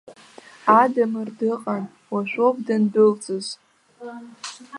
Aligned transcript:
Адамыр 0.81 1.29
дыҟан, 1.37 1.83
уажәоуп 2.11 2.57
данындәылҵыз. 2.65 3.47